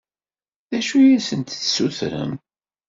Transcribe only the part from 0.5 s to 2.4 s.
D acu i asent-d-tessutrem?